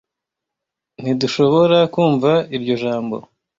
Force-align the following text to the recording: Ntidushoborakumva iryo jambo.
Ntidushoborakumva 1.01 2.31
iryo 2.55 2.75
jambo. 2.83 3.15